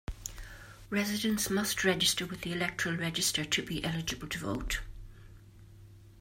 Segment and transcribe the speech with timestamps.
[0.89, 4.79] Residents must register with the electoral register to be eligible to vote.